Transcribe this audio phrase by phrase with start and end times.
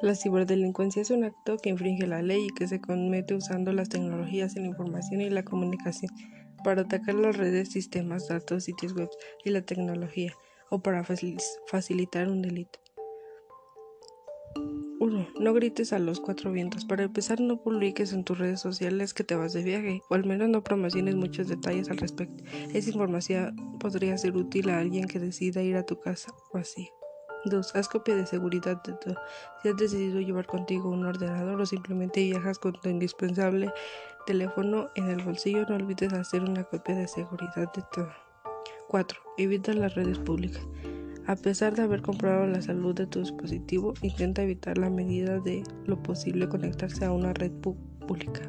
[0.00, 3.88] La ciberdelincuencia es un acto que infringe la ley y que se comete usando las
[3.88, 6.10] tecnologías de la información y la comunicación
[6.64, 9.10] para atacar las redes, sistemas, datos, sitios web
[9.44, 10.32] y la tecnología
[10.70, 12.80] o para facilitar un delito.
[15.00, 15.28] 1.
[15.40, 16.84] No grites a los cuatro vientos.
[16.84, 20.24] Para empezar, no publiques en tus redes sociales que te vas de viaje, o al
[20.24, 22.44] menos no promociones muchos detalles al respecto.
[22.72, 26.88] Esa información podría ser útil a alguien que decida ir a tu casa o así.
[27.50, 27.76] 2.
[27.76, 29.16] Haz copia de seguridad de todo.
[29.62, 33.72] Si has decidido llevar contigo un ordenador o simplemente viajas con tu indispensable
[34.26, 38.10] teléfono en el bolsillo, no olvides hacer una copia de seguridad de todo.
[38.88, 39.20] 4.
[39.38, 40.62] Evita las redes públicas.
[41.26, 45.62] A pesar de haber comprobado la salud de tu dispositivo, intenta evitar la medida de
[45.86, 48.42] lo posible conectarse a una red pública.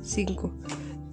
[0.00, 0.52] 5.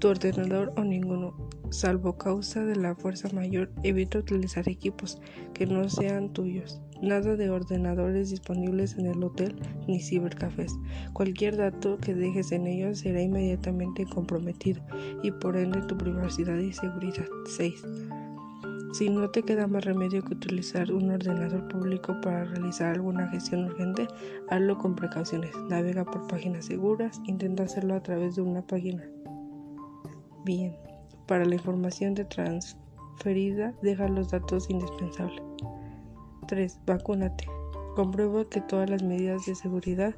[0.02, 1.36] Tu ordenador o ninguno,
[1.70, 5.22] salvo causa de la fuerza mayor, evita utilizar equipos
[5.54, 6.82] que no sean tuyos.
[7.04, 9.56] Nada de ordenadores disponibles en el hotel
[9.88, 10.74] ni cibercafés.
[11.14, 14.82] Cualquier dato que dejes en ellos será inmediatamente comprometido
[15.22, 17.28] y por ende tu privacidad y seguridad.
[17.46, 17.86] 6.
[18.94, 23.66] Si no te queda más remedio que utilizar un ordenador público para realizar alguna gestión
[23.66, 24.08] urgente,
[24.50, 25.52] hazlo con precauciones.
[25.70, 29.04] Navega por páginas seguras, intenta hacerlo a través de una página.
[30.44, 30.76] Bien,
[31.28, 35.42] para la información de transferida, deja los datos indispensables.
[36.48, 36.80] 3.
[36.88, 37.46] Vacúnate.
[37.96, 40.16] Comprueba que todas las medidas de seguridad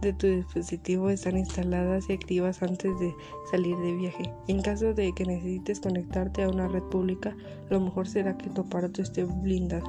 [0.00, 3.12] de tu dispositivo están instaladas y activas antes de
[3.50, 4.32] salir de viaje.
[4.46, 7.34] En caso de que necesites conectarte a una red pública,
[7.70, 9.86] lo mejor será que tu aparato esté blindado.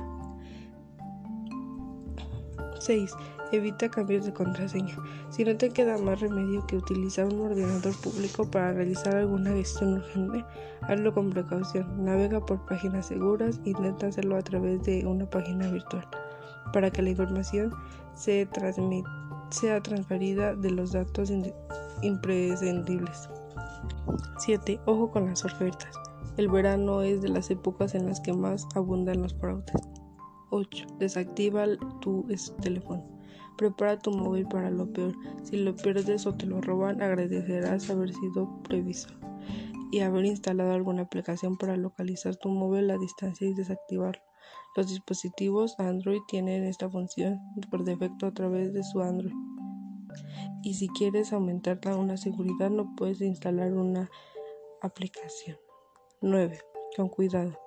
[2.79, 3.11] 6.
[3.51, 4.95] Evita cambios de contraseña.
[5.29, 9.95] Si no te queda más remedio que utilizar un ordenador público para realizar alguna gestión
[9.95, 10.43] urgente,
[10.81, 12.03] hazlo con precaución.
[12.03, 16.07] Navega por páginas seguras intenta hacerlo a través de una página virtual
[16.73, 17.71] para que la información
[18.13, 18.47] se
[19.49, 21.31] sea transferida de los datos
[22.01, 23.29] imprescindibles.
[24.39, 24.79] 7.
[24.85, 25.95] Ojo con las ofertas.
[26.37, 29.71] El verano es de las épocas en las que más abundan los fraudes.
[30.49, 30.85] 8.
[30.99, 31.65] Desactiva
[32.01, 32.25] tu
[32.61, 33.14] teléfono.
[33.57, 35.13] Prepara tu móvil para lo peor.
[35.43, 39.13] Si lo pierdes o te lo roban, agradecerás haber sido previsto
[39.91, 44.21] y haber instalado alguna aplicación para localizar tu móvil a distancia y desactivarlo.
[44.75, 47.39] Los dispositivos Android tienen esta función
[47.71, 49.33] por defecto a través de su Android.
[50.63, 54.09] Y si quieres aumentar una seguridad no puedes instalar una
[54.81, 55.57] aplicación.
[56.21, 56.59] 9.
[56.97, 57.57] Con cuidado.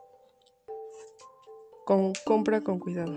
[1.86, 3.16] Con, compra con cuidado.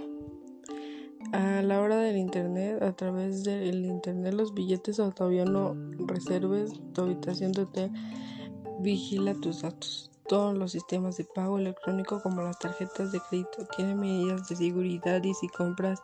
[1.34, 5.76] A la hora del internet, a través del internet, los billetes o todavía no
[6.08, 7.92] reserves tu habitación de hotel.
[8.80, 10.12] Vigila tus datos.
[10.28, 15.24] Todos los sistemas de pago electrónico como las tarjetas de crédito tienen medidas de seguridad
[15.24, 16.02] y si compras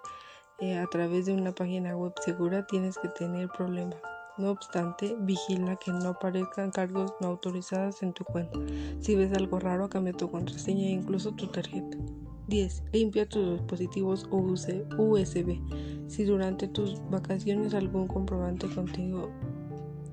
[0.60, 4.00] eh, a través de una página web segura tienes que tener problemas.
[4.38, 8.60] No obstante, vigila que no aparezcan cargos no autorizados en tu cuenta.
[9.02, 11.98] Si ves algo raro, cambia tu contraseña e incluso tu tarjeta.
[12.47, 12.84] 10.
[12.94, 15.59] Limpia tus dispositivos USB.
[16.08, 19.30] Si durante tus vacaciones algún comprobante contigo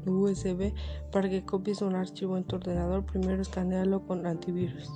[0.06, 0.72] USB
[1.12, 4.90] para que copies un archivo en tu ordenador, primero escanealo con antivirus.